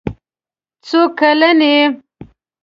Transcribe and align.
څو 0.87 1.01
کلن 1.19 1.59
یې. 1.69 1.81